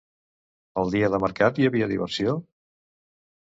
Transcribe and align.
El 0.83 0.89
dia 0.95 1.11
de 1.17 1.21
mercat 1.25 1.61
hi 1.63 1.69
havia 1.69 1.93
diversió? 1.95 2.37